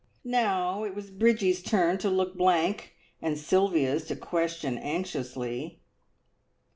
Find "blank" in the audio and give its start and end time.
2.35-2.95